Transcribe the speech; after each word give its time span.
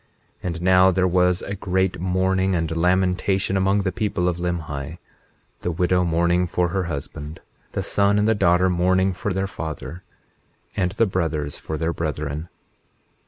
21:9 0.43 0.47
And 0.47 0.61
now 0.63 0.89
there 0.89 1.07
was 1.07 1.43
a 1.43 1.53
great 1.53 1.99
mourning 1.99 2.55
and 2.55 2.75
lamentation 2.75 3.55
among 3.55 3.83
the 3.83 3.91
people 3.91 4.27
of 4.27 4.37
Limhi, 4.37 4.97
the 5.59 5.69
widow 5.69 6.03
mourning 6.03 6.47
for 6.47 6.69
her 6.69 6.85
husband, 6.85 7.39
the 7.73 7.83
son 7.83 8.17
and 8.17 8.27
the 8.27 8.33
daughter 8.33 8.67
mourning 8.67 9.13
for 9.13 9.31
their 9.31 9.45
father, 9.45 10.01
and 10.75 10.93
the 10.93 11.05
brothers 11.05 11.59
for 11.59 11.77
their 11.77 11.93
brethren. 11.93 12.49